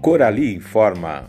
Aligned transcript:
Corali 0.00 0.54
informa. 0.54 1.24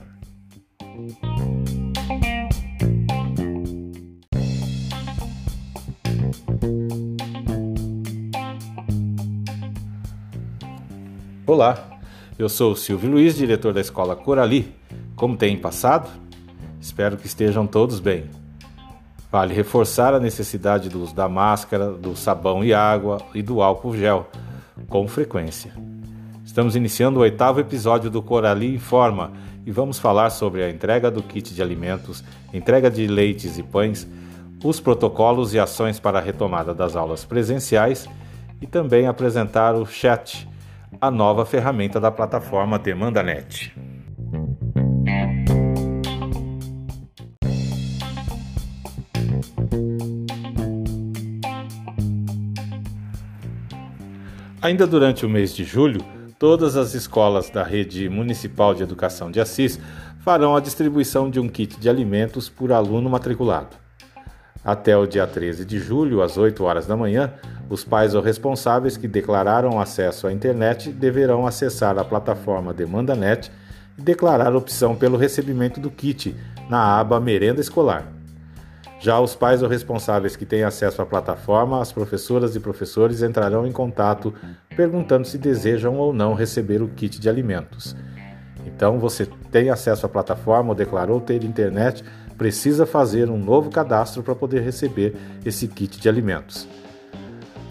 Olá, 11.45 11.99
eu 12.37 12.47
sou 12.47 12.75
Silvio 12.75 13.09
Luiz, 13.09 13.35
diretor 13.35 13.73
da 13.73 13.81
Escola 13.81 14.15
Corali. 14.15 14.73
Como 15.15 15.35
tem 15.35 15.57
passado? 15.57 16.09
Espero 16.79 17.17
que 17.17 17.27
estejam 17.27 17.67
todos 17.67 17.99
bem. 17.99 18.29
Vale 19.31 19.53
reforçar 19.53 20.13
a 20.15 20.19
necessidade 20.19 20.89
do 20.89 21.03
uso 21.03 21.13
da 21.13 21.29
máscara, 21.29 21.91
do 21.91 22.15
sabão 22.15 22.63
e 22.63 22.73
água 22.73 23.21
e 23.33 23.43
do 23.43 23.61
álcool 23.61 23.95
gel 23.95 24.27
com 24.87 25.07
frequência. 25.07 25.71
Estamos 26.43 26.75
iniciando 26.75 27.19
o 27.19 27.21
oitavo 27.21 27.59
episódio 27.59 28.09
do 28.09 28.23
Corali 28.23 28.73
Informa 28.73 29.31
e 29.67 29.71
vamos 29.71 29.99
falar 29.99 30.31
sobre 30.31 30.63
a 30.63 30.69
entrega 30.69 31.11
do 31.11 31.21
kit 31.21 31.53
de 31.53 31.61
alimentos, 31.61 32.23
entrega 32.51 32.89
de 32.89 33.05
leites 33.05 33.59
e 33.59 33.61
pães, 33.61 34.07
os 34.63 34.79
protocolos 34.79 35.53
e 35.53 35.59
ações 35.59 35.99
para 35.99 36.17
a 36.17 36.21
retomada 36.21 36.73
das 36.73 36.95
aulas 36.95 37.23
presenciais 37.23 38.09
e 38.59 38.65
também 38.65 39.05
apresentar 39.05 39.75
o 39.75 39.85
chat, 39.85 40.49
a 40.99 41.11
nova 41.11 41.45
ferramenta 41.45 41.99
da 41.99 42.09
plataforma 42.09 42.79
DemandaNet. 42.79 43.75
Ainda 54.69 54.85
durante 54.85 55.25
o 55.25 55.29
mês 55.29 55.51
de 55.51 55.63
julho, 55.63 55.99
todas 56.37 56.77
as 56.77 56.93
escolas 56.93 57.49
da 57.49 57.63
rede 57.63 58.07
municipal 58.07 58.75
de 58.75 58.83
educação 58.83 59.31
de 59.31 59.41
Assis 59.41 59.79
farão 60.19 60.55
a 60.55 60.59
distribuição 60.59 61.27
de 61.27 61.39
um 61.39 61.49
kit 61.49 61.79
de 61.79 61.89
alimentos 61.89 62.49
por 62.49 62.71
aluno 62.71 63.09
matriculado. 63.09 63.75
Até 64.63 64.95
o 64.95 65.07
dia 65.07 65.25
13 65.25 65.65
de 65.65 65.79
julho, 65.79 66.21
às 66.21 66.37
8 66.37 66.63
horas 66.63 66.85
da 66.85 66.95
manhã, 66.95 67.33
os 67.67 67.83
pais 67.83 68.13
ou 68.13 68.21
responsáveis 68.21 68.95
que 68.95 69.07
declararam 69.07 69.81
acesso 69.81 70.27
à 70.27 70.31
internet 70.31 70.91
deverão 70.91 71.47
acessar 71.47 71.97
a 71.97 72.05
plataforma 72.05 72.71
DemandaNet 72.71 73.51
e 73.97 74.01
declarar 74.03 74.55
opção 74.55 74.95
pelo 74.95 75.17
recebimento 75.17 75.79
do 75.79 75.89
kit 75.89 76.35
na 76.69 76.99
aba 76.99 77.19
Merenda 77.19 77.59
Escolar. 77.59 78.18
Já 78.99 79.17
os 79.17 79.33
pais 79.33 79.63
ou 79.63 79.69
responsáveis 79.69 80.35
que 80.35 80.45
têm 80.45 80.63
acesso 80.63 81.01
à 81.01 81.05
plataforma, 81.05 81.81
as 81.81 81.89
professoras 81.89 82.53
e 82.55 82.59
professores 82.59 83.21
entrarão 83.21 83.65
em 83.65 83.71
contato 83.71 84.33
perguntando 84.75 85.25
se 85.25 85.37
desejam 85.37 85.95
ou 85.95 86.11
não 86.11 86.33
receber 86.33 86.81
o 86.81 86.89
kit 86.89 87.17
de 87.17 87.29
alimentos. 87.29 87.95
Então, 88.65 88.99
você 88.99 89.25
tem 89.49 89.69
acesso 89.69 90.05
à 90.05 90.09
plataforma 90.09 90.69
ou 90.69 90.75
declarou 90.75 91.21
ter 91.21 91.45
internet, 91.45 92.03
precisa 92.37 92.85
fazer 92.85 93.29
um 93.29 93.37
novo 93.37 93.69
cadastro 93.69 94.21
para 94.21 94.35
poder 94.35 94.61
receber 94.61 95.15
esse 95.45 95.67
kit 95.69 95.99
de 95.99 96.09
alimentos. 96.09 96.67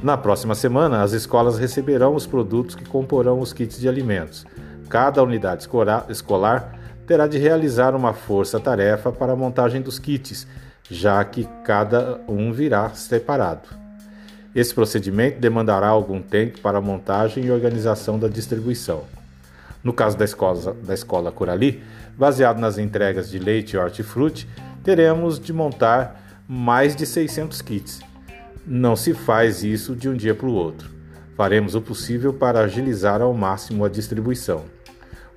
Na 0.02 0.16
próxima 0.16 0.54
semana, 0.54 1.02
as 1.02 1.12
escolas 1.12 1.58
receberão 1.58 2.14
os 2.14 2.26
produtos 2.26 2.74
que 2.74 2.84
comporão 2.84 3.40
os 3.40 3.52
kits 3.52 3.78
de 3.78 3.88
alimentos. 3.88 4.46
Cada 4.88 5.22
unidade 5.22 5.68
escolar 6.08 6.78
terá 7.06 7.26
de 7.26 7.36
realizar 7.36 7.94
uma 7.94 8.14
força-tarefa 8.14 9.10
para 9.12 9.32
a 9.32 9.36
montagem 9.36 9.82
dos 9.82 9.98
kits 9.98 10.46
já 10.91 11.25
que 11.25 11.48
cada 11.64 12.20
um 12.28 12.53
virá 12.53 12.91
separado. 12.91 13.69
Esse 14.55 14.75
procedimento 14.75 15.39
demandará 15.39 15.89
algum 15.89 16.20
tempo 16.20 16.61
para 16.61 16.78
a 16.78 16.81
montagem 16.81 17.44
e 17.44 17.50
organização 17.50 18.19
da 18.19 18.28
distribuição. 18.28 19.05
No 19.84 19.92
caso 19.92 20.16
da 20.16 20.25
escola, 20.25 20.77
da 20.83 20.94
escola 20.94 21.31
Corali, 21.31 21.83
baseado 22.16 22.59
nas 22.59 22.78
entregas 22.78 23.31
de 23.31 23.38
leite 23.38 23.75
e 23.75 23.78
hortifruti, 23.78 24.48
teremos 24.82 25.38
de 25.38 25.53
montar 25.53 26.43
mais 26.48 26.97
de 26.97 27.06
600 27.06 27.62
kits. 27.62 28.00
Não 28.66 28.97
se 28.97 29.15
faz 29.15 29.62
isso 29.62 29.94
de 29.94 30.09
um 30.09 30.15
dia 30.15 30.34
para 30.34 30.47
o 30.47 30.53
outro. 30.53 30.91
Faremos 31.37 31.75
o 31.75 31.81
possível 31.81 32.32
para 32.32 32.60
agilizar 32.60 33.22
ao 33.22 33.32
máximo 33.32 33.84
a 33.84 33.88
distribuição. 33.88 34.65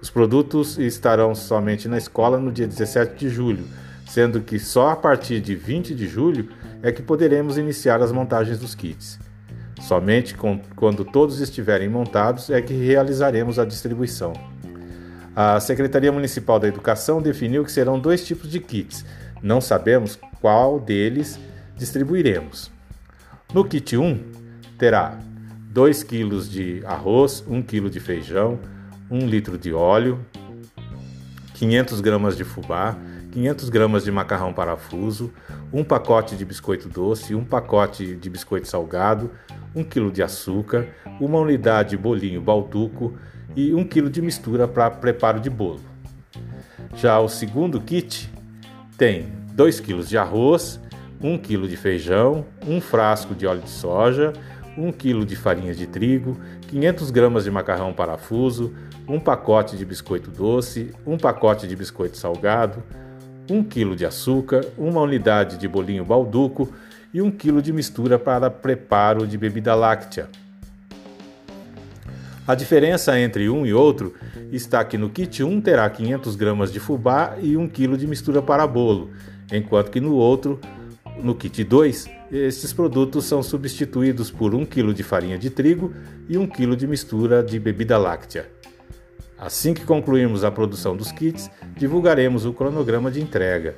Os 0.01 0.09
produtos 0.09 0.79
estarão 0.79 1.35
somente 1.35 1.87
na 1.87 1.97
escola 1.97 2.39
no 2.39 2.51
dia 2.51 2.65
17 2.65 3.15
de 3.15 3.29
julho, 3.29 3.65
sendo 4.11 4.41
que 4.41 4.59
só 4.59 4.89
a 4.89 4.95
partir 4.97 5.39
de 5.39 5.55
20 5.55 5.95
de 5.95 6.05
julho 6.05 6.49
é 6.83 6.91
que 6.91 7.01
poderemos 7.01 7.57
iniciar 7.57 8.01
as 8.01 8.11
montagens 8.11 8.59
dos 8.59 8.75
kits. 8.75 9.17
Somente 9.79 10.35
com, 10.35 10.59
quando 10.75 11.05
todos 11.05 11.39
estiverem 11.39 11.87
montados 11.87 12.49
é 12.49 12.61
que 12.61 12.73
realizaremos 12.73 13.57
a 13.57 13.63
distribuição. 13.63 14.33
A 15.33 15.61
Secretaria 15.61 16.11
Municipal 16.11 16.59
da 16.59 16.67
Educação 16.67 17.21
definiu 17.21 17.63
que 17.63 17.71
serão 17.71 17.97
dois 17.97 18.25
tipos 18.25 18.51
de 18.51 18.59
kits. 18.59 19.05
Não 19.41 19.61
sabemos 19.61 20.19
qual 20.41 20.77
deles 20.77 21.39
distribuiremos. 21.77 22.69
No 23.53 23.63
kit 23.63 23.95
1, 23.95 24.19
terá 24.77 25.17
2 25.69 26.03
kg 26.03 26.49
de 26.49 26.83
arroz, 26.85 27.45
1 27.47 27.61
kg 27.61 27.89
de 27.89 28.01
feijão, 28.01 28.59
1 29.09 29.25
litro 29.25 29.57
de 29.57 29.71
óleo, 29.71 30.19
500 31.53 32.01
gramas 32.01 32.35
de 32.35 32.43
fubá, 32.43 32.97
500 33.31 33.69
gramas 33.69 34.03
de 34.03 34.11
macarrão 34.11 34.53
parafuso, 34.53 35.31
um 35.71 35.83
pacote 35.83 36.35
de 36.35 36.43
biscoito 36.43 36.89
doce, 36.89 37.33
um 37.33 37.45
pacote 37.45 38.15
de 38.15 38.29
biscoito 38.29 38.67
salgado, 38.67 39.31
um 39.73 39.83
quilo 39.83 40.11
de 40.11 40.21
açúcar, 40.21 40.87
uma 41.19 41.39
unidade 41.39 41.91
de 41.91 41.97
bolinho 41.97 42.41
balduco 42.41 43.13
e 43.55 43.73
um 43.73 43.85
quilo 43.85 44.09
de 44.09 44.21
mistura 44.21 44.67
para 44.67 44.91
preparo 44.91 45.39
de 45.39 45.49
bolo. 45.49 45.79
Já 46.93 47.19
o 47.19 47.29
segundo 47.29 47.79
kit 47.79 48.29
tem 48.97 49.31
2 49.53 49.79
kg 49.79 50.03
de 50.03 50.17
arroz, 50.17 50.79
1 51.21 51.37
kg 51.37 51.67
de 51.67 51.77
feijão, 51.77 52.45
um 52.67 52.81
frasco 52.81 53.33
de 53.33 53.47
óleo 53.47 53.61
de 53.61 53.69
soja, 53.69 54.33
1 54.77 54.91
kg 54.91 55.25
de 55.25 55.35
farinha 55.37 55.73
de 55.73 55.87
trigo, 55.87 56.37
500 56.67 57.11
gramas 57.11 57.43
de 57.45 57.51
macarrão 57.51 57.93
parafuso, 57.93 58.73
um 59.07 59.19
pacote 59.19 59.77
de 59.77 59.85
biscoito 59.85 60.29
doce, 60.29 60.93
um 61.05 61.17
pacote 61.17 61.65
de 61.67 61.75
biscoito 61.75 62.17
salgado, 62.17 62.83
1 63.51 63.63
kg 63.65 63.95
de 63.95 64.05
açúcar, 64.05 64.65
uma 64.77 65.01
unidade 65.01 65.57
de 65.57 65.67
bolinho 65.67 66.05
balduco 66.05 66.71
e 67.13 67.21
1 67.21 67.31
kg 67.31 67.61
de 67.61 67.73
mistura 67.73 68.17
para 68.17 68.49
preparo 68.49 69.27
de 69.27 69.37
bebida 69.37 69.75
láctea. 69.75 70.29
A 72.47 72.55
diferença 72.55 73.19
entre 73.19 73.49
um 73.49 73.65
e 73.65 73.73
outro 73.73 74.13
está 74.51 74.83
que 74.85 74.97
no 74.97 75.09
kit 75.09 75.43
1 75.43 75.61
terá 75.61 75.89
500 75.89 76.35
gramas 76.35 76.71
de 76.71 76.79
fubá 76.79 77.37
e 77.41 77.57
1 77.57 77.67
kg 77.67 77.97
de 77.97 78.07
mistura 78.07 78.41
para 78.41 78.65
bolo, 78.65 79.11
enquanto 79.51 79.91
que 79.91 79.99
no 79.99 80.13
outro, 80.13 80.59
no 81.21 81.35
kit 81.35 81.61
2, 81.63 82.09
estes 82.31 82.71
produtos 82.71 83.25
são 83.25 83.43
substituídos 83.43 84.31
por 84.31 84.55
1 84.55 84.65
kg 84.65 84.93
de 84.93 85.03
farinha 85.03 85.37
de 85.37 85.49
trigo 85.49 85.93
e 86.29 86.37
1 86.37 86.47
kg 86.47 86.75
de 86.77 86.87
mistura 86.87 87.43
de 87.43 87.59
bebida 87.59 87.97
láctea. 87.97 88.60
Assim 89.41 89.73
que 89.73 89.83
concluirmos 89.83 90.43
a 90.43 90.51
produção 90.51 90.95
dos 90.95 91.11
kits, 91.11 91.49
divulgaremos 91.75 92.45
o 92.45 92.53
cronograma 92.53 93.09
de 93.09 93.19
entrega. 93.19 93.73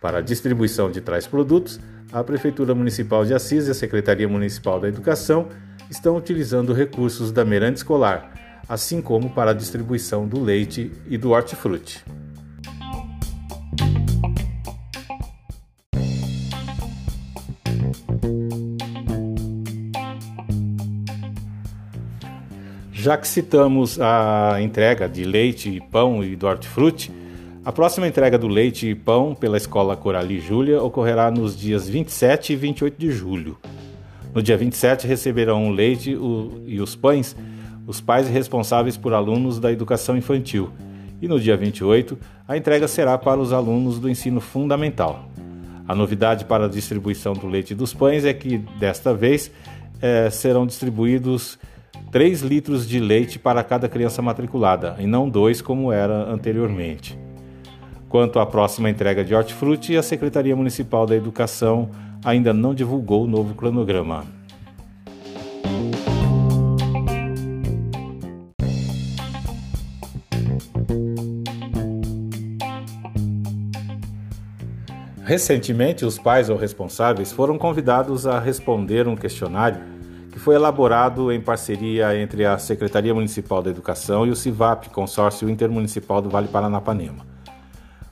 Para 0.00 0.18
a 0.18 0.20
distribuição 0.20 0.90
de 0.90 1.00
tais 1.00 1.24
produtos, 1.24 1.78
a 2.12 2.24
Prefeitura 2.24 2.74
Municipal 2.74 3.24
de 3.24 3.32
Assis 3.32 3.68
e 3.68 3.70
a 3.70 3.74
Secretaria 3.74 4.28
Municipal 4.28 4.80
da 4.80 4.88
Educação 4.88 5.46
estão 5.88 6.16
utilizando 6.16 6.72
recursos 6.72 7.30
da 7.30 7.44
merenda 7.44 7.76
escolar, 7.76 8.60
assim 8.68 9.00
como 9.00 9.30
para 9.30 9.52
a 9.52 9.54
distribuição 9.54 10.26
do 10.26 10.42
leite 10.42 10.90
e 11.06 11.16
do 11.16 11.30
hortifruti. 11.30 12.04
Já 23.04 23.18
que 23.18 23.28
citamos 23.28 24.00
a 24.00 24.56
entrega 24.62 25.06
de 25.06 25.24
leite 25.24 25.68
e 25.68 25.78
pão 25.78 26.24
e 26.24 26.34
do 26.34 26.46
hortifruti, 26.46 27.12
a 27.62 27.70
próxima 27.70 28.08
entrega 28.08 28.38
do 28.38 28.48
leite 28.48 28.88
e 28.88 28.94
pão 28.94 29.34
pela 29.34 29.58
Escola 29.58 29.94
Corali 29.94 30.40
Júlia 30.40 30.82
ocorrerá 30.82 31.30
nos 31.30 31.54
dias 31.54 31.86
27 31.86 32.54
e 32.54 32.56
28 32.56 32.98
de 32.98 33.12
julho. 33.12 33.58
No 34.32 34.42
dia 34.42 34.56
27 34.56 35.06
receberão 35.06 35.68
o 35.68 35.70
leite 35.70 36.16
e 36.66 36.80
os 36.80 36.96
pães 36.96 37.36
os 37.86 38.00
pais 38.00 38.26
responsáveis 38.26 38.96
por 38.96 39.12
alunos 39.12 39.60
da 39.60 39.70
educação 39.70 40.16
infantil. 40.16 40.70
E 41.20 41.28
no 41.28 41.38
dia 41.38 41.58
28, 41.58 42.18
a 42.48 42.56
entrega 42.56 42.88
será 42.88 43.18
para 43.18 43.38
os 43.38 43.52
alunos 43.52 43.98
do 43.98 44.08
ensino 44.08 44.40
fundamental. 44.40 45.28
A 45.86 45.94
novidade 45.94 46.46
para 46.46 46.64
a 46.64 46.68
distribuição 46.68 47.34
do 47.34 47.48
leite 47.48 47.72
e 47.72 47.76
dos 47.76 47.92
pães 47.92 48.24
é 48.24 48.32
que, 48.32 48.56
desta 48.78 49.12
vez, 49.12 49.50
é, 50.00 50.30
serão 50.30 50.66
distribuídos 50.66 51.58
3 52.14 52.42
litros 52.42 52.86
de 52.86 53.00
leite 53.00 53.40
para 53.40 53.64
cada 53.64 53.88
criança 53.88 54.22
matriculada, 54.22 54.94
e 55.00 55.04
não 55.04 55.28
2 55.28 55.60
como 55.60 55.90
era 55.90 56.14
anteriormente. 56.30 57.18
Quanto 58.08 58.38
à 58.38 58.46
próxima 58.46 58.88
entrega 58.88 59.24
de 59.24 59.34
hortifruti, 59.34 59.96
a 59.96 60.02
Secretaria 60.02 60.54
Municipal 60.54 61.06
da 61.06 61.16
Educação 61.16 61.90
ainda 62.24 62.54
não 62.54 62.72
divulgou 62.72 63.24
o 63.24 63.26
novo 63.26 63.52
cronograma. 63.56 64.24
Recentemente, 75.24 76.04
os 76.04 76.16
pais 76.16 76.48
ou 76.48 76.56
responsáveis 76.56 77.32
foram 77.32 77.58
convidados 77.58 78.24
a 78.24 78.38
responder 78.38 79.08
um 79.08 79.16
questionário 79.16 79.94
foi 80.44 80.56
elaborado 80.56 81.32
em 81.32 81.40
parceria 81.40 82.14
entre 82.20 82.44
a 82.44 82.58
Secretaria 82.58 83.14
Municipal 83.14 83.62
da 83.62 83.70
Educação 83.70 84.26
e 84.26 84.30
o 84.30 84.36
CIVAP, 84.36 84.90
Consórcio 84.90 85.48
Intermunicipal 85.48 86.20
do 86.20 86.28
Vale 86.28 86.48
Paranapanema. 86.48 87.24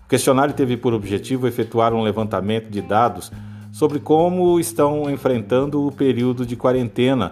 O 0.06 0.08
questionário 0.08 0.55
teve 0.55 0.79
por 0.79 0.94
objetivo 0.94 1.46
efetuar 1.46 1.93
um 1.93 2.00
levantamento 2.00 2.70
de 2.70 2.81
dados 2.81 3.31
sobre 3.70 4.00
como 4.00 4.58
estão 4.58 5.11
enfrentando 5.11 5.87
o 5.87 5.93
período 5.93 6.46
de 6.46 6.56
quarentena, 6.56 7.31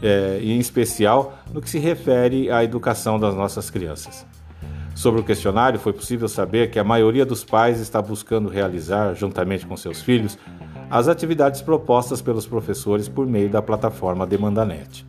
eh, 0.00 0.38
em 0.40 0.60
especial 0.60 1.36
no 1.52 1.60
que 1.60 1.68
se 1.68 1.80
refere 1.80 2.48
à 2.48 2.62
educação 2.62 3.18
das 3.18 3.34
nossas 3.34 3.68
crianças. 3.68 4.24
Sobre 4.94 5.20
o 5.20 5.24
questionário, 5.24 5.80
foi 5.80 5.92
possível 5.92 6.28
saber 6.28 6.70
que 6.70 6.78
a 6.78 6.84
maioria 6.84 7.26
dos 7.26 7.42
pais 7.42 7.80
está 7.80 8.00
buscando 8.00 8.48
realizar, 8.48 9.12
juntamente 9.14 9.66
com 9.66 9.76
seus 9.76 10.00
filhos, 10.02 10.38
as 10.90 11.08
atividades 11.08 11.60
propostas 11.60 12.22
pelos 12.22 12.46
professores 12.46 13.08
por 13.08 13.26
meio 13.26 13.50
da 13.50 13.60
plataforma 13.60 14.26
Demandanet. 14.26 15.04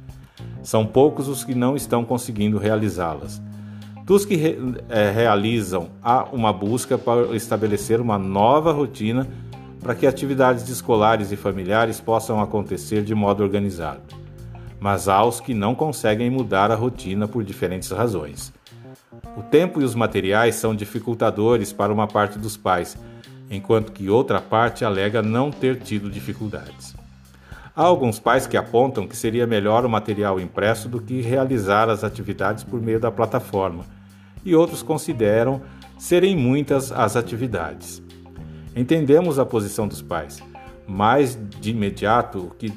São 0.63 0.85
poucos 0.85 1.27
os 1.27 1.44
que 1.44 1.53
não 1.53 1.75
estão 1.75 2.03
conseguindo 2.03 2.57
realizá-las. 2.57 3.41
Dos 4.03 4.25
que 4.25 4.35
re, 4.35 4.57
é, 4.89 5.12
realizam, 5.12 5.89
há 6.01 6.24
uma 6.31 6.51
busca 6.51 6.97
para 6.97 7.35
estabelecer 7.35 8.01
uma 8.01 8.18
nova 8.18 8.71
rotina 8.71 9.27
para 9.79 9.94
que 9.94 10.07
atividades 10.07 10.68
escolares 10.68 11.31
e 11.31 11.35
familiares 11.35 12.00
possam 12.01 12.41
acontecer 12.41 13.03
de 13.03 13.13
modo 13.13 13.44
organizado. 13.44 14.01
Mas 14.79 15.07
há 15.07 15.24
os 15.24 15.39
que 15.39 15.53
não 15.53 15.75
conseguem 15.75 16.29
mudar 16.29 16.71
a 16.71 16.75
rotina 16.75 17.27
por 17.27 17.44
diferentes 17.44 17.91
razões. 17.91 18.51
O 19.35 19.44
tempo 19.44 19.79
e 19.79 19.83
os 19.83 19.94
materiais 19.94 20.56
são 20.56 20.75
dificultadores 20.75 21.71
para 21.71 21.94
uma 21.94 22.07
parte 22.07 22.39
dos 22.39 22.57
pais, 22.57 22.97
enquanto 23.49 23.91
que 23.91 24.09
outra 24.09 24.41
parte 24.41 24.83
alega 24.83 25.21
não 25.21 25.51
ter 25.51 25.79
tido 25.79 26.09
dificuldades. 26.09 26.95
Há 27.75 27.83
alguns 27.83 28.19
pais 28.19 28.47
que 28.47 28.57
apontam 28.57 29.07
que 29.07 29.15
seria 29.15 29.45
melhor 29.45 29.85
o 29.85 29.89
material 29.89 30.39
impresso 30.39 30.89
do 30.89 31.01
que 31.01 31.21
realizar 31.21 31.89
as 31.89 32.03
atividades 32.03 32.63
por 32.63 32.81
meio 32.81 32.99
da 32.99 33.11
plataforma, 33.11 33.85
e 34.44 34.55
outros 34.55 34.81
consideram 34.81 35.61
serem 35.97 36.35
muitas 36.35 36.91
as 36.91 37.15
atividades. 37.15 38.01
Entendemos 38.75 39.39
a 39.39 39.45
posição 39.45 39.88
dos 39.88 40.01
pais, 40.01 40.41
mas 40.88 41.38
de 41.59 41.71
imediato 41.71 42.39
o 42.39 42.50
que 42.50 42.73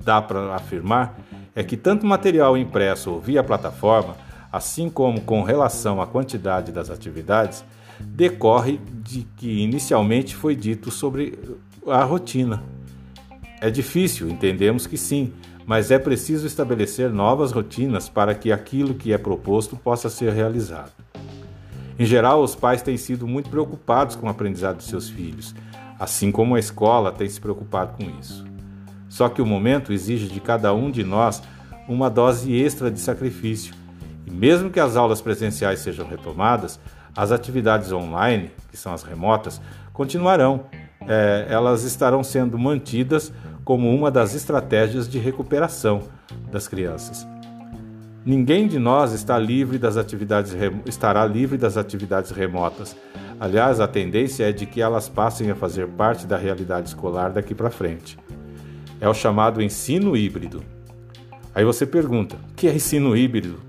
dá 0.00 0.20
para 0.20 0.54
afirmar 0.54 1.18
é 1.54 1.62
que 1.62 1.76
tanto 1.76 2.06
material 2.06 2.56
impresso 2.56 3.12
ou 3.12 3.20
via 3.20 3.42
plataforma 3.42 4.16
assim 4.54 4.88
como 4.88 5.20
com 5.20 5.42
relação 5.42 6.00
à 6.00 6.06
quantidade 6.06 6.70
das 6.70 6.88
atividades, 6.88 7.64
decorre 8.00 8.80
de 9.02 9.26
que 9.36 9.60
inicialmente 9.60 10.34
foi 10.34 10.54
dito 10.54 10.90
sobre 10.90 11.38
a 11.86 12.02
rotina. 12.04 12.62
É 13.60 13.70
difícil, 13.70 14.28
entendemos 14.28 14.86
que 14.86 14.96
sim, 14.96 15.32
mas 15.66 15.90
é 15.90 15.98
preciso 15.98 16.46
estabelecer 16.46 17.10
novas 17.10 17.52
rotinas 17.52 18.08
para 18.08 18.34
que 18.34 18.52
aquilo 18.52 18.94
que 18.94 19.12
é 19.12 19.18
proposto 19.18 19.76
possa 19.76 20.10
ser 20.10 20.32
realizado. 20.32 20.92
Em 21.98 22.04
geral, 22.04 22.42
os 22.42 22.54
pais 22.54 22.82
têm 22.82 22.96
sido 22.96 23.26
muito 23.26 23.48
preocupados 23.48 24.16
com 24.16 24.26
o 24.26 24.30
aprendizado 24.30 24.78
de 24.78 24.84
seus 24.84 25.08
filhos, 25.08 25.54
assim 25.98 26.32
como 26.32 26.56
a 26.56 26.58
escola 26.58 27.12
tem 27.12 27.28
se 27.28 27.40
preocupado 27.40 27.96
com 27.96 28.10
isso. 28.18 28.44
Só 29.08 29.28
que 29.28 29.40
o 29.40 29.46
momento 29.46 29.92
exige 29.92 30.26
de 30.26 30.40
cada 30.40 30.74
um 30.74 30.90
de 30.90 31.04
nós 31.04 31.40
uma 31.88 32.10
dose 32.10 32.52
extra 32.52 32.90
de 32.90 32.98
sacrifício 32.98 33.74
e 34.26 34.30
mesmo 34.30 34.70
que 34.70 34.80
as 34.80 34.96
aulas 34.96 35.20
presenciais 35.20 35.80
sejam 35.80 36.06
retomadas, 36.06 36.80
as 37.16 37.32
atividades 37.32 37.92
online, 37.92 38.50
que 38.70 38.76
são 38.76 38.92
as 38.92 39.02
remotas, 39.02 39.60
continuarão. 39.92 40.66
É, 41.06 41.46
elas 41.48 41.84
estarão 41.84 42.24
sendo 42.24 42.58
mantidas 42.58 43.32
como 43.64 43.94
uma 43.94 44.10
das 44.10 44.34
estratégias 44.34 45.08
de 45.08 45.18
recuperação 45.18 46.02
das 46.50 46.66
crianças. 46.66 47.26
Ninguém 48.24 48.66
de 48.66 48.78
nós 48.78 49.12
está 49.12 49.38
livre 49.38 49.76
das 49.76 49.96
atividades, 49.98 50.56
estará 50.86 51.26
livre 51.26 51.58
das 51.58 51.76
atividades 51.76 52.30
remotas. 52.30 52.96
Aliás, 53.38 53.80
a 53.80 53.88
tendência 53.88 54.48
é 54.48 54.52
de 54.52 54.64
que 54.64 54.80
elas 54.80 55.08
passem 55.08 55.50
a 55.50 55.54
fazer 55.54 55.86
parte 55.88 56.26
da 56.26 56.36
realidade 56.36 56.88
escolar 56.88 57.30
daqui 57.30 57.54
para 57.54 57.70
frente. 57.70 58.18
É 58.98 59.08
o 59.08 59.12
chamado 59.12 59.60
ensino 59.60 60.16
híbrido. 60.16 60.62
Aí 61.54 61.64
você 61.64 61.84
pergunta: 61.84 62.36
o 62.50 62.54
que 62.54 62.66
é 62.66 62.74
ensino 62.74 63.14
híbrido? 63.14 63.60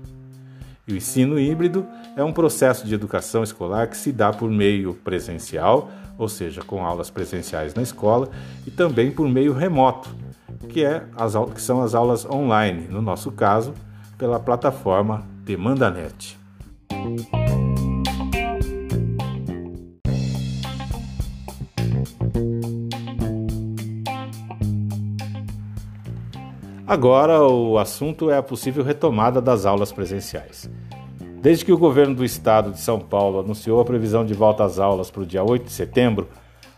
E 0.88 0.94
o 0.94 0.96
ensino 0.96 1.38
híbrido 1.38 1.86
é 2.16 2.24
um 2.24 2.32
processo 2.32 2.86
de 2.86 2.94
educação 2.94 3.42
escolar 3.42 3.88
que 3.88 3.96
se 3.96 4.10
dá 4.10 4.32
por 4.32 4.50
meio 4.50 4.94
presencial, 4.94 5.90
ou 6.16 6.30
seja, 6.30 6.62
com 6.62 6.82
aulas 6.82 7.10
presenciais 7.10 7.74
na 7.74 7.82
escola, 7.82 8.30
e 8.66 8.70
também 8.70 9.10
por 9.10 9.28
meio 9.28 9.52
remoto, 9.52 10.08
que, 10.70 10.82
é 10.82 11.04
as, 11.14 11.34
que 11.52 11.60
são 11.60 11.82
as 11.82 11.94
aulas 11.94 12.24
online, 12.24 12.88
no 12.88 13.02
nosso 13.02 13.30
caso, 13.30 13.74
pela 14.16 14.40
plataforma 14.40 15.26
DemandaNet. 15.44 16.38
Agora, 26.86 27.42
o 27.42 27.76
assunto 27.76 28.30
é 28.30 28.38
a 28.38 28.42
possível 28.42 28.82
retomada 28.82 29.42
das 29.42 29.66
aulas 29.66 29.92
presenciais. 29.92 30.70
Desde 31.46 31.64
que 31.64 31.72
o 31.72 31.78
governo 31.78 32.12
do 32.12 32.24
estado 32.24 32.72
de 32.72 32.80
São 32.80 32.98
Paulo 32.98 33.38
anunciou 33.38 33.80
a 33.80 33.84
previsão 33.84 34.26
de 34.26 34.34
volta 34.34 34.64
às 34.64 34.80
aulas 34.80 35.12
para 35.12 35.22
o 35.22 35.24
dia 35.24 35.44
8 35.44 35.66
de 35.66 35.70
setembro, 35.70 36.28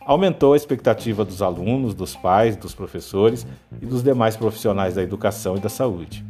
aumentou 0.05 0.53
a 0.53 0.59
expectativa 0.59 1.25
dos 1.25 1.41
alunos, 1.41 1.94
dos 1.94 2.15
pais, 2.15 2.55
dos 2.55 2.75
professores 2.75 3.47
e 3.81 3.87
dos 3.87 4.03
demais 4.03 4.37
profissionais 4.37 4.97
da 4.97 5.03
educação 5.03 5.56
e 5.56 5.59
da 5.59 5.70
saúde. 5.70 6.23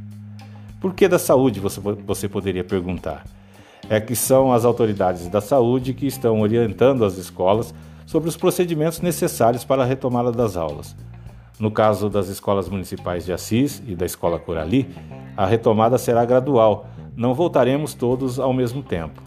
Por 0.81 0.95
que 0.95 1.09
da 1.09 1.19
saúde, 1.19 1.59
você, 1.59 2.29
poderia 2.29 2.63
perguntar? 2.63 3.25
É 3.91 4.01
que 4.01 4.15
são 4.15 4.53
as 4.53 4.65
autoridades 4.65 5.27
da 5.27 5.41
saúde 5.41 5.93
que 5.93 6.07
estão 6.07 6.41
orientando 6.41 7.05
as 7.05 7.19
escolas 7.19 7.75
sobre 8.07 8.29
os 8.29 8.37
procedimentos 8.37 9.01
necessários 9.01 9.65
para 9.65 9.83
a 9.83 9.85
retomada 9.85 10.31
das 10.31 10.57
aulas. 10.57 10.95
No 11.59 11.73
caso 11.73 12.09
das 12.09 12.29
escolas 12.29 12.69
municipais 12.69 13.25
de 13.25 13.33
Assis 13.33 13.83
e 13.85 13.97
da 13.97 14.07
Escola 14.07 14.39
Corali, 14.39 14.89
a 15.37 15.45
retomada 15.45 15.99
será 15.99 16.25
gradual, 16.25 16.88
não 17.19 17.35
voltaremos 17.35 17.95
todos 17.95 18.39
ao 18.39 18.53
mesmo 18.53 18.81
tempo. 18.81 19.21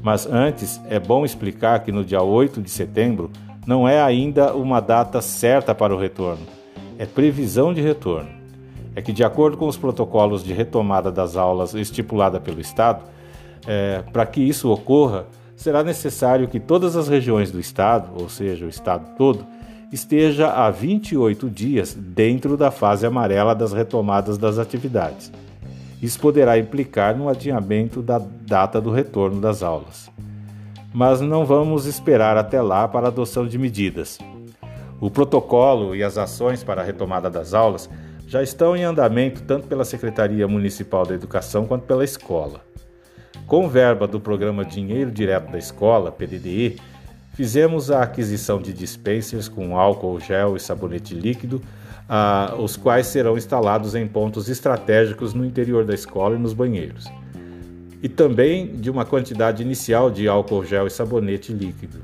Mas 0.00 0.26
antes, 0.26 0.80
é 0.88 1.00
bom 1.00 1.24
explicar 1.24 1.80
que 1.80 1.90
no 1.90 2.04
dia 2.04 2.22
8 2.22 2.62
de 2.62 2.70
setembro 2.70 3.32
não 3.66 3.88
é 3.88 4.00
ainda 4.00 4.54
uma 4.54 4.78
data 4.78 5.20
certa 5.20 5.74
para 5.74 5.92
o 5.92 5.98
retorno, 5.98 6.46
é 6.96 7.04
previsão 7.04 7.74
de 7.74 7.80
retorno. 7.80 8.28
É 8.94 9.02
que, 9.02 9.12
de 9.12 9.24
acordo 9.24 9.56
com 9.56 9.66
os 9.66 9.76
protocolos 9.76 10.44
de 10.44 10.52
retomada 10.52 11.10
das 11.10 11.36
aulas 11.36 11.74
estipulada 11.74 12.38
pelo 12.38 12.60
Estado, 12.60 13.02
é, 13.66 14.04
para 14.12 14.24
que 14.24 14.40
isso 14.40 14.70
ocorra, 14.70 15.26
será 15.56 15.82
necessário 15.82 16.46
que 16.46 16.60
todas 16.60 16.94
as 16.94 17.08
regiões 17.08 17.50
do 17.50 17.58
Estado, 17.58 18.08
ou 18.18 18.28
seja, 18.28 18.64
o 18.64 18.68
Estado 18.68 19.16
todo, 19.18 19.44
esteja 19.92 20.52
há 20.52 20.70
28 20.70 21.50
dias 21.50 21.92
dentro 21.92 22.56
da 22.56 22.70
fase 22.70 23.04
amarela 23.04 23.54
das 23.54 23.72
retomadas 23.72 24.38
das 24.38 24.58
atividades. 24.58 25.32
Isso 26.02 26.20
poderá 26.20 26.58
implicar 26.58 27.16
no 27.16 27.28
adiamento 27.28 28.02
da 28.02 28.18
data 28.18 28.80
do 28.80 28.90
retorno 28.90 29.40
das 29.40 29.62
aulas. 29.62 30.10
Mas 30.92 31.20
não 31.20 31.44
vamos 31.44 31.86
esperar 31.86 32.36
até 32.36 32.60
lá 32.60 32.86
para 32.86 33.06
a 33.06 33.08
adoção 33.08 33.46
de 33.46 33.58
medidas. 33.58 34.18
O 35.00 35.10
protocolo 35.10 35.94
e 35.94 36.02
as 36.02 36.16
ações 36.16 36.64
para 36.64 36.82
a 36.82 36.84
retomada 36.84 37.30
das 37.30 37.54
aulas 37.54 37.88
já 38.26 38.42
estão 38.42 38.76
em 38.76 38.84
andamento 38.84 39.42
tanto 39.42 39.66
pela 39.66 39.84
Secretaria 39.84 40.48
Municipal 40.48 41.04
da 41.06 41.14
Educação 41.14 41.66
quanto 41.66 41.84
pela 41.84 42.04
escola. 42.04 42.60
Com 43.46 43.68
verba 43.68 44.06
do 44.06 44.18
programa 44.18 44.64
Dinheiro 44.64 45.10
Direto 45.10 45.52
da 45.52 45.58
Escola, 45.58 46.10
PDDE, 46.10 46.80
Fizemos 47.36 47.90
a 47.90 48.02
aquisição 48.02 48.58
de 48.62 48.72
dispensers 48.72 49.46
com 49.46 49.78
álcool 49.78 50.18
gel 50.18 50.56
e 50.56 50.60
sabonete 50.60 51.14
líquido, 51.14 51.60
ah, 52.08 52.54
os 52.58 52.76
quais 52.76 53.06
serão 53.06 53.36
instalados 53.36 53.94
em 53.94 54.06
pontos 54.06 54.48
estratégicos 54.48 55.34
no 55.34 55.44
interior 55.44 55.84
da 55.84 55.94
escola 55.94 56.36
e 56.36 56.38
nos 56.38 56.52
banheiros. 56.52 57.06
E 58.02 58.08
também 58.08 58.66
de 58.76 58.90
uma 58.90 59.04
quantidade 59.04 59.62
inicial 59.62 60.10
de 60.10 60.28
álcool 60.28 60.64
gel 60.64 60.86
e 60.86 60.90
sabonete 60.90 61.52
líquido. 61.52 61.98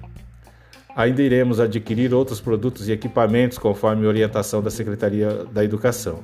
Ainda 0.94 1.22
iremos 1.22 1.58
adquirir 1.60 2.12
outros 2.12 2.40
produtos 2.40 2.88
e 2.88 2.92
equipamentos 2.92 3.56
conforme 3.56 4.06
orientação 4.06 4.62
da 4.62 4.70
Secretaria 4.70 5.44
da 5.52 5.64
Educação, 5.64 6.20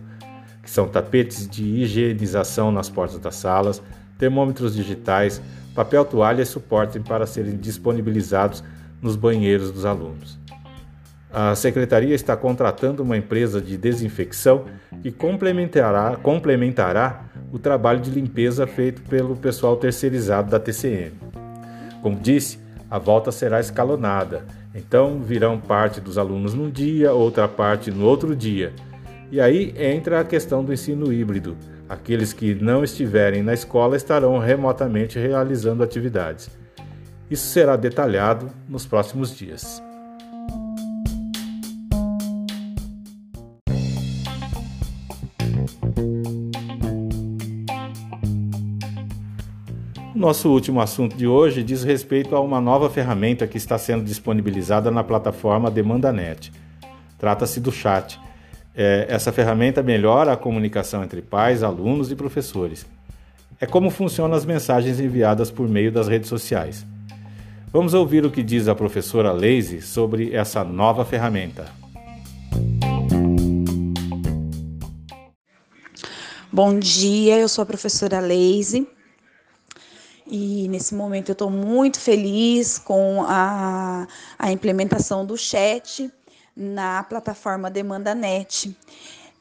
que 0.63 0.71
são 0.71 0.87
tapetes 0.87 1.49
de 1.49 1.65
higienização 1.65 2.71
nas 2.71 2.91
portas 2.91 3.19
das 3.19 3.37
salas, 3.37 3.83
termômetros 4.19 4.75
digitais, 4.75 5.41
papel 5.75 6.05
toalha 6.05 6.43
e 6.43 6.47
suporte 6.47 7.01
para 7.01 7.25
serem 7.25 7.57
disponibilizados 7.57 8.63
nos 9.01 9.17
banheiros 9.17 9.71
dos 9.71 9.87
alunos. 9.87 10.38
A 11.31 11.55
secretaria 11.55 12.15
está 12.15 12.37
contratando 12.37 13.03
uma 13.03 13.17
empresa 13.17 13.61
de 13.61 13.77
desinfecção 13.77 14.65
que 15.03 15.13
complementará, 15.13 16.17
complementará 16.17 17.25
o 17.53 17.59
trabalho 17.59 18.01
de 18.01 18.11
limpeza 18.11 18.67
feito 18.67 19.03
pelo 19.03 19.37
pessoal 19.37 19.77
terceirizado 19.77 20.51
da 20.51 20.59
TCM. 20.59 21.13
Como 22.03 22.19
disse, 22.19 22.59
a 22.91 22.99
volta 22.99 23.31
será 23.31 23.61
escalonada, 23.61 24.45
Então 24.75 25.21
virão 25.21 25.59
parte 25.59 26.01
dos 26.01 26.19
alunos 26.19 26.55
num 26.55 26.71
dia, 26.71 27.13
outra 27.13 27.49
parte 27.49 27.91
no 27.91 28.05
outro 28.05 28.37
dia. 28.37 28.73
E 29.31 29.41
aí 29.41 29.75
entra 29.77 30.21
a 30.21 30.25
questão 30.25 30.65
do 30.65 30.73
ensino 30.73 31.13
híbrido. 31.13 31.57
Aqueles 31.89 32.33
que 32.33 32.55
não 32.55 32.85
estiverem 32.85 33.43
na 33.43 33.55
escola 33.55 33.97
estarão 33.97 34.39
remotamente 34.39 35.19
realizando 35.19 35.83
atividades. 35.83 36.51
Isso 37.31 37.47
será 37.49 37.77
detalhado 37.77 38.51
nos 38.69 38.87
próximos 38.87 39.37
dias. 39.37 39.83
Nosso 50.29 50.51
último 50.51 50.83
assunto 50.83 51.17
de 51.17 51.27
hoje 51.27 51.63
diz 51.63 51.83
respeito 51.83 52.37
a 52.37 52.41
uma 52.41 52.61
nova 52.61 52.91
ferramenta 52.91 53.47
que 53.47 53.57
está 53.57 53.79
sendo 53.79 54.05
disponibilizada 54.05 54.91
na 54.91 55.03
plataforma 55.03 55.71
DemandaNet. 55.71 56.53
Trata-se 57.19 57.59
do 57.61 57.73
chat. 57.73 58.21
É, 58.77 59.07
essa 59.09 59.33
ferramenta 59.33 59.83
melhora 59.83 60.35
a 60.35 60.37
comunicação 60.37 61.03
entre 61.03 61.23
pais, 61.23 61.63
alunos 61.63 62.13
e 62.13 62.15
professores. 62.15 62.85
É 63.59 63.65
como 63.65 63.89
funcionam 63.89 64.37
as 64.37 64.45
mensagens 64.45 65.01
enviadas 65.01 65.51
por 65.51 65.67
meio 65.67 65.91
das 65.91 66.09
redes 66.09 66.29
sociais. 66.29 66.85
Vamos 67.73 67.95
ouvir 67.95 68.27
o 68.27 68.31
que 68.31 68.43
diz 68.43 68.69
a 68.69 68.75
professora 68.75 69.33
Lazy 69.33 69.81
sobre 69.81 70.37
essa 70.37 70.63
nova 70.63 71.07
ferramenta. 71.07 71.73
Bom 76.53 76.79
dia, 76.79 77.39
eu 77.39 77.49
sou 77.49 77.63
a 77.63 77.67
professora 77.67 78.21
Lazy 78.21 78.87
e 80.31 80.69
nesse 80.69 80.95
momento 80.95 81.31
eu 81.31 81.33
estou 81.33 81.51
muito 81.51 81.99
feliz 81.99 82.79
com 82.79 83.25
a, 83.27 84.07
a 84.39 84.53
implementação 84.53 85.25
do 85.25 85.37
chat 85.37 86.11
na 86.57 87.03
plataforma 87.03 87.71
DemandaNet. 87.71 88.77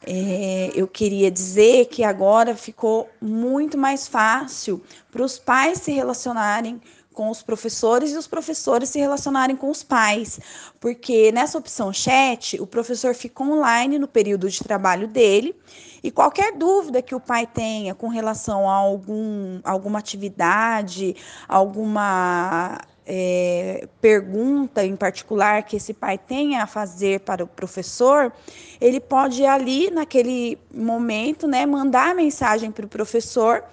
É, 0.06 0.72
eu 0.76 0.88
queria 0.88 1.30
dizer 1.32 1.88
que 1.88 2.04
agora 2.04 2.56
ficou 2.56 3.10
muito 3.20 3.78
mais 3.78 4.08
fácil 4.08 4.82
para 5.12 5.24
os 5.24 5.40
pais 5.40 5.80
se 5.80 5.92
relacionarem 5.92 6.80
com 7.18 7.32
os 7.32 7.42
professores 7.42 8.12
e 8.12 8.16
os 8.16 8.28
professores 8.28 8.90
se 8.90 9.00
relacionarem 9.00 9.56
com 9.56 9.72
os 9.72 9.82
pais, 9.82 10.40
porque 10.80 11.32
nessa 11.32 11.58
opção 11.58 11.92
chat, 11.92 12.62
o 12.62 12.68
professor 12.68 13.16
fica 13.16 13.42
online 13.42 13.98
no 13.98 14.08
período 14.08 14.48
de 14.48 14.64
trabalho 14.64 15.08
dele 15.08 15.56
e 16.04 16.12
qualquer 16.12 16.54
dúvida 16.54 17.02
que 17.02 17.16
o 17.16 17.20
pai 17.20 17.48
tenha 17.48 17.96
com 17.96 18.08
relação 18.08 18.70
a 18.70 18.76
algum, 18.76 19.60
alguma 19.64 19.98
atividade, 19.98 21.16
alguma 21.48 22.80
é, 23.04 23.88
pergunta 24.00 24.86
em 24.86 24.96
particular 24.96 25.64
que 25.64 25.78
esse 25.78 25.96
pai 25.96 26.20
tenha 26.20 26.62
a 26.62 26.68
fazer 26.68 27.22
para 27.22 27.44
o 27.44 27.48
professor, 27.48 28.32
ele 28.80 29.00
pode 29.00 29.44
ali 29.44 29.90
naquele 29.90 30.60
momento, 30.72 31.48
né, 31.48 31.66
mandar 31.66 32.12
a 32.12 32.14
mensagem 32.14 32.72
para 32.72 32.86
o 32.86 32.88
professor 32.88 33.64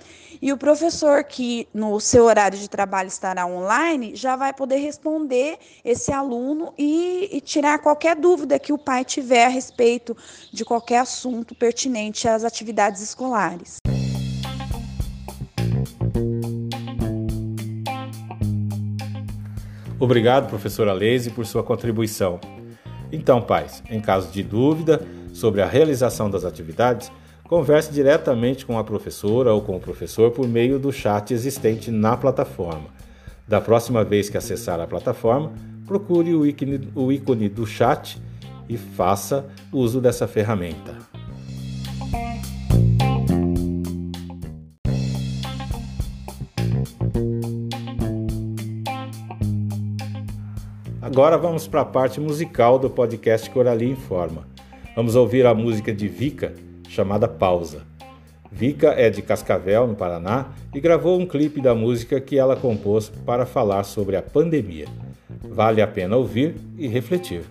e 0.44 0.52
o 0.52 0.58
professor 0.58 1.24
que 1.24 1.66
no 1.72 1.98
seu 1.98 2.26
horário 2.26 2.58
de 2.58 2.68
trabalho 2.68 3.08
estará 3.08 3.46
online 3.46 4.14
já 4.14 4.36
vai 4.36 4.52
poder 4.52 4.76
responder 4.76 5.56
esse 5.82 6.12
aluno 6.12 6.74
e, 6.76 7.30
e 7.32 7.40
tirar 7.40 7.78
qualquer 7.78 8.14
dúvida 8.14 8.58
que 8.58 8.70
o 8.70 8.76
pai 8.76 9.06
tiver 9.06 9.46
a 9.46 9.48
respeito 9.48 10.14
de 10.52 10.62
qualquer 10.62 10.98
assunto 10.98 11.54
pertinente 11.54 12.28
às 12.28 12.44
atividades 12.44 13.00
escolares. 13.00 13.78
Obrigado, 19.98 20.50
professora 20.50 20.92
Leise, 20.92 21.30
por 21.30 21.46
sua 21.46 21.62
contribuição. 21.62 22.38
Então, 23.10 23.40
pais, 23.40 23.82
em 23.88 23.98
caso 23.98 24.30
de 24.30 24.42
dúvida 24.42 25.00
sobre 25.32 25.62
a 25.62 25.66
realização 25.66 26.28
das 26.28 26.44
atividades, 26.44 27.10
converse 27.48 27.92
diretamente 27.92 28.64
com 28.64 28.78
a 28.78 28.84
professora 28.84 29.52
ou 29.52 29.60
com 29.60 29.76
o 29.76 29.80
professor 29.80 30.30
por 30.30 30.48
meio 30.48 30.78
do 30.78 30.92
chat 30.92 31.32
existente 31.32 31.90
na 31.90 32.16
plataforma. 32.16 32.88
Da 33.46 33.60
próxima 33.60 34.02
vez 34.02 34.30
que 34.30 34.38
acessar 34.38 34.80
a 34.80 34.86
plataforma, 34.86 35.52
procure 35.86 36.34
o 36.34 36.46
ícone, 36.46 36.88
o 36.94 37.12
ícone 37.12 37.48
do 37.48 37.66
chat 37.66 38.20
e 38.68 38.78
faça 38.78 39.46
uso 39.70 40.00
dessa 40.00 40.26
ferramenta. 40.26 40.96
Agora 51.02 51.36
vamos 51.36 51.68
para 51.68 51.82
a 51.82 51.84
parte 51.84 52.18
musical 52.18 52.78
do 52.78 52.88
podcast 52.88 53.48
Coralia 53.50 53.88
Informa. 53.88 54.48
Vamos 54.96 55.14
ouvir 55.14 55.44
a 55.46 55.54
música 55.54 55.94
de 55.94 56.08
Vika, 56.08 56.54
chamada 56.94 57.26
Pausa. 57.26 57.82
Vika 58.50 58.94
é 58.96 59.10
de 59.10 59.20
Cascavel, 59.20 59.86
no 59.88 59.96
Paraná, 59.96 60.46
e 60.72 60.80
gravou 60.80 61.18
um 61.18 61.26
clipe 61.26 61.60
da 61.60 61.74
música 61.74 62.20
que 62.20 62.38
ela 62.38 62.54
compôs 62.54 63.08
para 63.26 63.44
falar 63.44 63.82
sobre 63.82 64.14
a 64.16 64.22
pandemia. 64.22 64.86
Vale 65.42 65.82
a 65.82 65.86
pena 65.88 66.16
ouvir 66.16 66.54
e 66.78 66.86
refletir. 66.86 67.42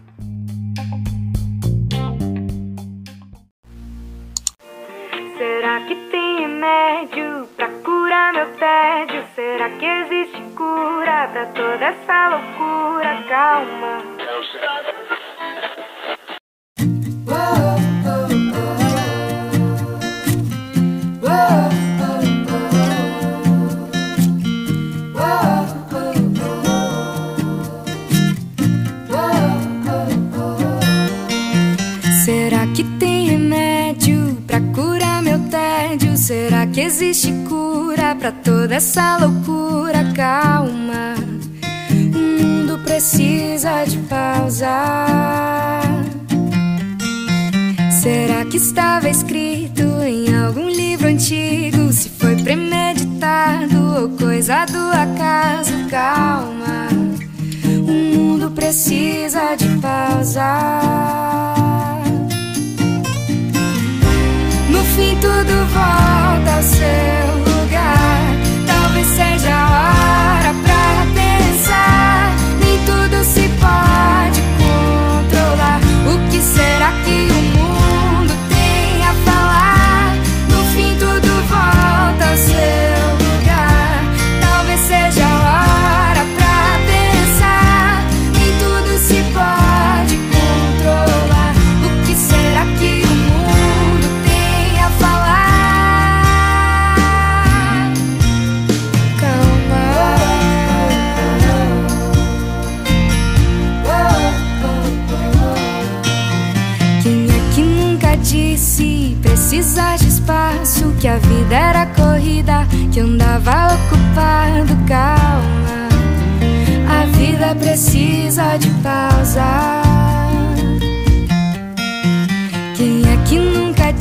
Existe 36.84 37.32
cura 37.48 38.14
pra 38.14 38.32
toda 38.32 38.76
essa 38.76 39.18
loucura? 39.18 40.12
Calma, 40.14 41.16
o 42.14 42.44
mundo 42.44 42.80
precisa 42.84 43.86
de 43.86 43.98
pausa. 44.00 45.82
Será 48.02 48.44
que 48.46 48.58
estava 48.58 49.08
escrito 49.08 49.82
em 50.02 50.36
algum 50.36 50.68
livro 50.68 51.08
antigo? 51.08 51.92
Se 51.94 52.10
foi 52.10 52.36
premeditado 52.36 54.02
ou 54.02 54.10
coisa 54.18 54.66
do 54.66 54.92
acaso? 54.92 55.88
Calma, 55.90 56.90
o 57.88 57.92
mundo 57.92 58.52
precisa 58.52 59.56
de 59.56 59.70
pausa. 59.80 60.83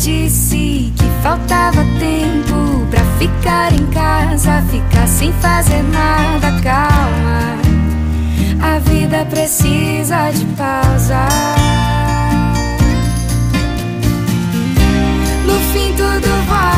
disse 0.02 0.92
que 0.96 1.04
faltava 1.22 1.84
tempo 2.00 2.84
pra 2.90 3.04
ficar 3.20 3.72
em 3.72 3.86
casa, 3.86 4.60
ficar 4.68 5.06
sem 5.06 5.32
fazer 5.34 5.82
nada. 5.84 6.50
Calma, 6.60 7.56
a 8.60 8.78
vida 8.80 9.24
precisa 9.26 10.30
de 10.32 10.44
pausa. 10.56 11.28
No 15.46 15.54
fim, 15.72 15.92
tudo 15.94 16.48
vai. 16.48 16.71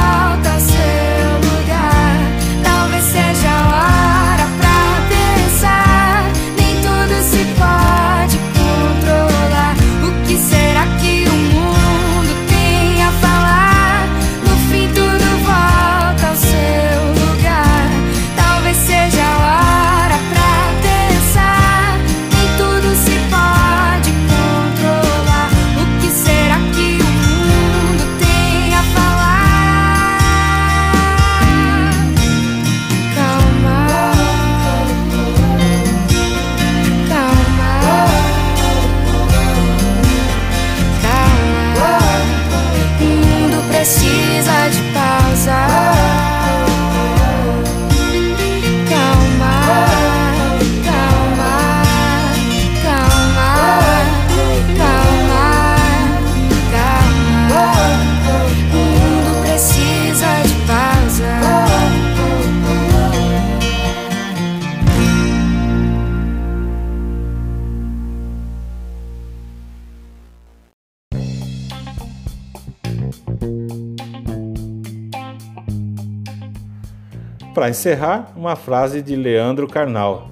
Para 77.54 77.70
encerrar, 77.70 78.32
uma 78.34 78.56
frase 78.56 79.00
de 79.00 79.14
Leandro 79.14 79.68
Carnal: 79.68 80.28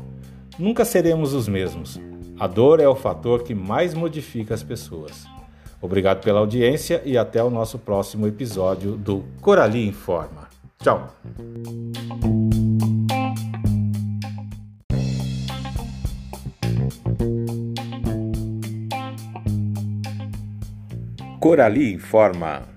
Nunca 0.59 0.85
seremos 0.85 1.33
os 1.33 1.47
mesmos. 1.47 2.01
A 2.37 2.49
dor 2.49 2.81
é 2.81 2.89
o 2.89 2.97
fator 2.97 3.45
que 3.45 3.55
mais 3.55 3.95
modifica 3.95 4.53
as 4.53 4.63
pessoas. 4.65 5.25
Obrigado 5.81 6.21
pela 6.21 6.41
audiência 6.41 7.01
e 7.05 7.17
até 7.17 7.41
o 7.41 7.49
nosso 7.49 7.79
próximo 7.79 8.27
episódio 8.27 8.97
do 8.97 9.23
Corali 9.41 9.87
Informa. 9.87 10.49
Tchau! 10.83 11.15
Corali 21.39 21.95
Informa. 21.95 22.72